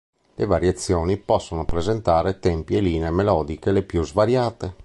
Le 0.33 0.45
variazioni 0.47 1.17
possono 1.19 1.63
presentare 1.63 2.39
tempi 2.39 2.75
e 2.75 2.79
linee 2.79 3.11
melodiche 3.11 3.71
le 3.71 3.83
più 3.83 4.01
svariate. 4.03 4.73